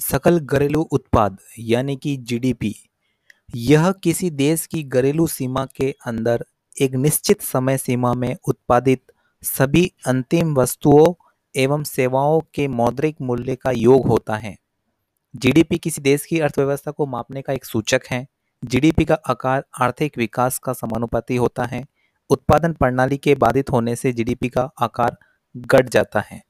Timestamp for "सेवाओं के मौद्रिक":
11.84-13.16